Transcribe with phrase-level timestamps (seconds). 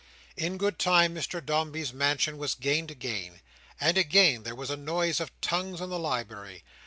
[0.35, 3.39] In good time Mr Dombey's mansion was gained again,
[3.79, 6.63] and again there was a noise of tongues in the library.